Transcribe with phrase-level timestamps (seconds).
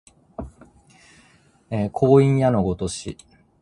[1.91, 3.15] 光陰矢のごとし